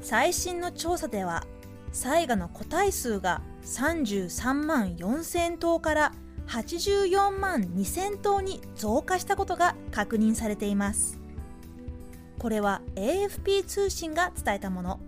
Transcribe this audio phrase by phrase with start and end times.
[0.00, 1.44] 最新の調査では
[1.92, 6.12] 災害の個体数が33万4000頭から
[6.46, 11.18] 84万2000頭に増加したことが確認されています。
[12.38, 15.00] これは AFP 通信が伝えたもの。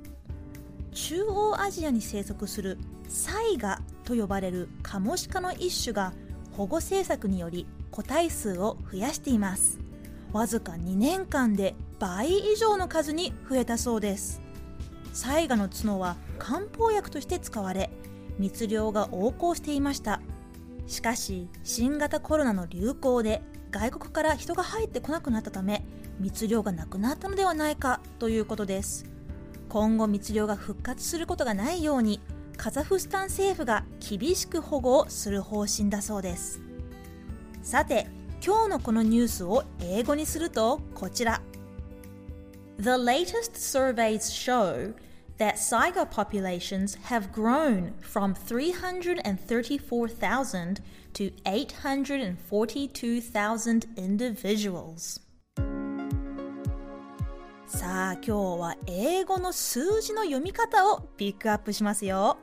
[0.92, 2.76] 中央アジアに生息する
[3.08, 6.12] サイガと呼ばれるカモシカの一種が
[6.52, 9.78] 保護政策により個体数を増やしています。
[10.32, 14.40] わずか2年間で倍以上の数に増えたそうです。
[15.12, 17.90] サイガの角は漢方薬として使われ
[18.38, 20.20] 密漁が横行していました。
[20.86, 25.84] しかし新型コロナの流行で外国から人が入ってこなくなったため
[26.18, 29.04] 密漁がなくなったのではないかということです。
[29.68, 32.20] 今後密漁が復活することがないように
[32.56, 36.60] カザフスタン政府が厳しく保護をする方針だそうです。
[37.62, 38.08] さて
[38.44, 41.40] 今日のこのニュースを英語にするとこちら。
[42.80, 44.94] The latest surveys show
[45.36, 50.80] that Saiga populations have grown from 334,000
[51.12, 55.20] to 842,000 individuals.
[57.66, 62.38] さあ今日は英語の数字の読み方をピックアップしますよ。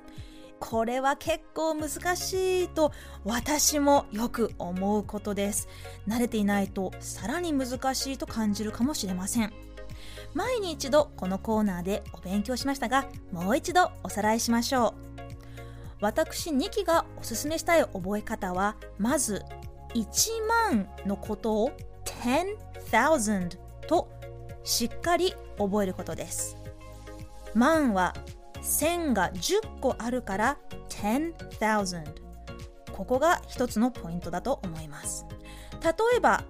[0.59, 2.91] これは結構難しいと
[3.23, 5.67] 私もよく思うことです。
[6.07, 9.51] 慣れていないとさらに難しいと感じるかもしれません。
[10.37, 14.93] 前に一度このコーナーでお勉強しましたがもう一度おさらいしましょう。
[15.99, 19.43] 私2期がおすすめしたい覚え方はまず
[19.95, 21.71] 1万のことを
[22.05, 24.07] 10,000と
[24.63, 26.55] しっかり覚えることです。
[27.55, 28.13] 万は
[28.61, 30.59] 1000が10個あるから
[30.89, 32.03] 10,000
[32.93, 35.25] ここが一つのポイントだと思います。
[35.81, 36.43] 例えば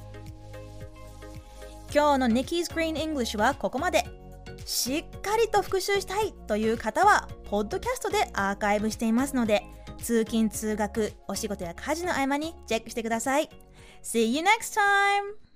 [1.91, 4.22] 今日の Nikki's Green English はここまで。
[4.65, 9.63] しっかりと復習したいという方は、ポッドキャストでアーカイブしていますので、
[9.99, 13.49] 通勤・通学、お仕事や家事の合間にチェックしてください。
[14.03, 15.52] See you next time!